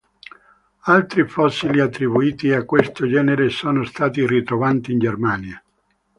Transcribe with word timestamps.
Altri 0.85 1.27
fossili 1.27 1.79
attribuiti 1.79 2.51
a 2.53 2.65
questo 2.65 3.07
genere 3.07 3.51
sono 3.51 3.83
stati 3.83 4.25
ritrovati 4.25 4.91
in 4.93 4.97
Germania. 4.97 5.63